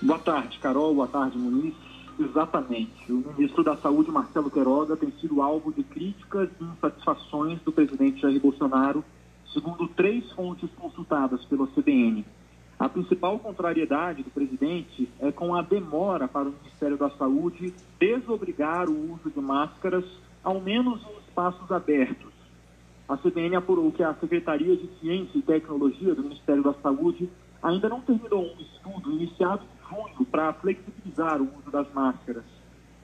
[0.00, 0.94] Boa tarde, Carol.
[0.94, 1.74] Boa tarde, Muniz.
[2.20, 3.10] Exatamente.
[3.10, 8.20] O ministro da Saúde, Marcelo Queiroga, tem sido alvo de críticas e insatisfações do presidente
[8.20, 9.04] Jair Bolsonaro,
[9.52, 12.24] segundo três fontes consultadas pela CBN.
[12.78, 18.88] A principal contrariedade do presidente é com a demora para o Ministério da Saúde desobrigar
[18.88, 20.04] o uso de máscaras,
[20.44, 22.32] ao menos em espaços abertos.
[23.08, 27.28] A CBN apurou que a Secretaria de Ciência e Tecnologia do Ministério da Saúde
[27.60, 32.44] ainda não terminou um estudo iniciado junho para flexibilizar o uso das máscaras.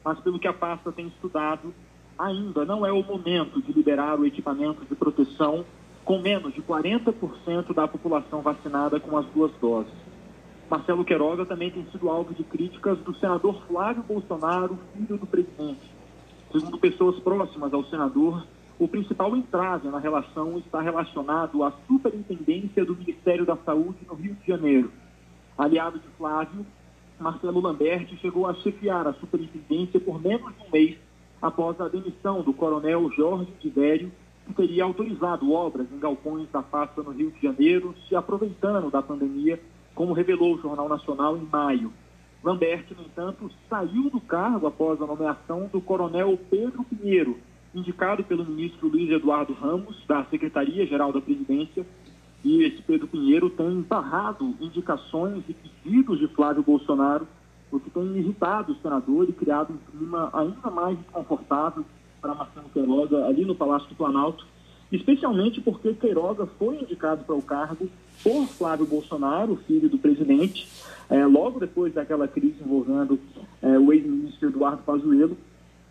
[0.04, 1.74] Mas, pelo que a pasta tem estudado,
[2.18, 5.64] ainda não é o momento de liberar o equipamento de proteção
[6.04, 9.92] com menos de 40% da população vacinada com as duas doses.
[10.70, 15.90] Marcelo Queiroga também tem sido alvo de críticas do senador Flávio Bolsonaro, filho do presidente.
[16.52, 18.46] Segundo pessoas próximas ao senador,
[18.78, 24.34] o principal entrave na relação está relacionado à superintendência do Ministério da Saúde no Rio
[24.34, 24.90] de Janeiro.
[25.56, 26.66] Aliado de Flávio,
[27.18, 30.98] Marcelo Lamberti chegou a chefiar a superintendência por menos de um mês
[31.40, 34.10] após a demissão do coronel Jorge Tiberio,
[34.46, 39.00] que teria autorizado obras em galpões da pasta no Rio de Janeiro, se aproveitando da
[39.00, 39.60] pandemia,
[39.94, 41.92] como revelou o Jornal Nacional em maio.
[42.42, 47.38] Lamberti, no entanto, saiu do cargo após a nomeação do coronel Pedro Pinheiro,
[47.74, 51.86] indicado pelo ministro Luiz Eduardo Ramos, da Secretaria-Geral da Presidência,
[52.44, 57.26] e esse Pedro Pinheiro tem barrado indicações e pedidos de Flávio Bolsonaro,
[57.72, 61.84] o que tem irritado o senador e criado um clima ainda mais desconfortável
[62.20, 64.46] para Marcelo Queiroga ali no Palácio do Planalto,
[64.92, 67.88] especialmente porque Queiroga foi indicado para o cargo
[68.22, 70.68] por Flávio Bolsonaro, filho do presidente,
[71.08, 73.18] é, logo depois daquela crise envolvendo
[73.62, 75.36] é, o ex-ministro Eduardo Pazuello,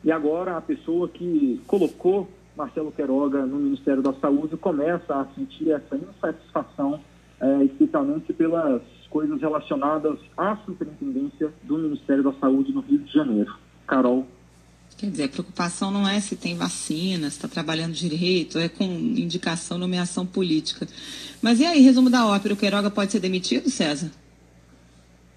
[0.04, 5.72] e agora a pessoa que colocou Marcelo Queiroga no Ministério da Saúde começa a sentir
[5.72, 7.00] essa insatisfação,
[7.40, 13.54] é, especialmente pelas coisas relacionadas à superintendência do Ministério da Saúde no Rio de Janeiro.
[13.88, 14.26] Carol.
[14.98, 18.84] Quer dizer, a preocupação não é se tem vacina, se está trabalhando direito, é com
[18.84, 20.88] indicação, nomeação política.
[21.42, 24.12] Mas e aí, resumo da ópera, o Queiroga pode ser demitido, César?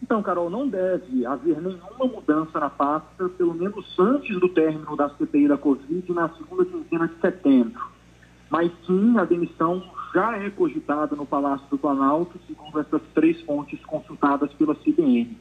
[0.03, 5.09] Então, Carol, não deve haver nenhuma mudança na pasta, pelo menos antes do término da
[5.11, 7.83] CPI da Covid, na segunda quinzena de setembro.
[8.51, 9.83] Mas sim, a demissão
[10.15, 15.37] já é cogitada no Palácio do Planalto, segundo essas três fontes consultadas pela CBN.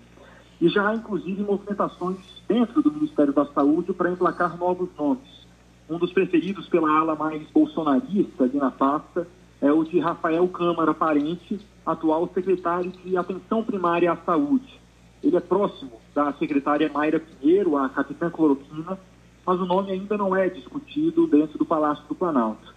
[0.59, 2.17] E já há, inclusive, movimentações
[2.47, 5.45] dentro do Ministério da Saúde para emplacar novos nomes.
[5.89, 9.27] Um dos preferidos pela ala mais bolsonarista ali na pasta
[9.61, 14.81] é o de Rafael Câmara Parente, atual secretário de Atenção Primária à Saúde.
[15.23, 18.97] Ele é próximo da secretária Mayra Pinheiro, a capitã cloroquina,
[19.45, 22.73] mas o nome ainda não é discutido dentro do Palácio do Planalto.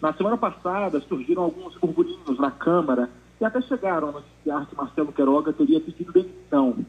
[0.00, 3.10] Na semana passada surgiram alguns burburinhos na Câmara
[3.40, 6.84] e até chegaram a noticiar que Marcelo Queiroga teria pedido demissão.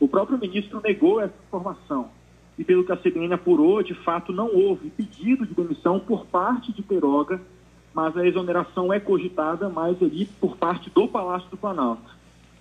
[0.00, 2.10] O próprio ministro negou essa informação.
[2.58, 6.72] E pelo que a CBN apurou, de fato não houve pedido de demissão por parte
[6.72, 7.40] de Queiroga
[7.94, 12.02] mas a exoneração é cogitada mais ali por parte do Palácio do Planalto.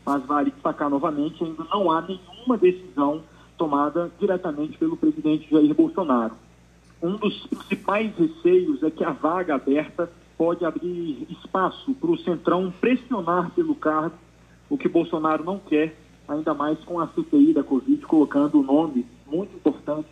[0.06, 3.22] Mas vale destacar novamente, ainda não há nenhuma decisão
[3.58, 6.36] tomada diretamente pelo presidente Jair Bolsonaro.
[7.02, 12.72] Um dos principais receios é que a vaga aberta pode abrir espaço para o Centrão
[12.80, 14.16] pressionar pelo cargo,
[14.70, 15.96] o que Bolsonaro não quer,
[16.28, 20.08] ainda mais com a CPI da Covid, colocando o nome muito importante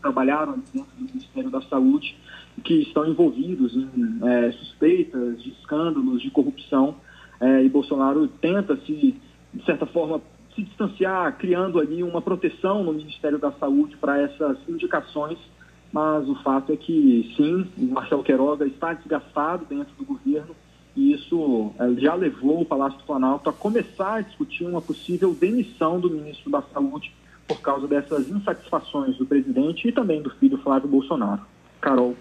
[0.00, 2.16] trabalharam dentro do Ministério da Saúde,
[2.64, 6.96] que estão envolvidos em é, suspeitas de escândalos de corrupção
[7.40, 9.14] é, e Bolsonaro tenta se,
[9.54, 10.20] de certa forma,
[10.54, 15.38] se distanciar, criando ali uma proteção no Ministério da Saúde para essas indicações,
[15.92, 20.54] mas o fato é que sim, Marcelo Queiroga está desgastado dentro do governo
[20.96, 25.32] e isso é, já levou o Palácio do Planalto a começar a discutir uma possível
[25.32, 27.12] demissão do ministro da Saúde
[27.48, 31.40] por causa dessas insatisfações do presidente e também do filho Flávio Bolsonaro.
[31.80, 32.14] Carol.